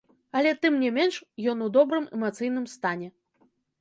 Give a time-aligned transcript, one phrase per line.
[0.39, 1.19] Але тым не менш
[1.53, 3.07] ён у добрым эмацыйным стане.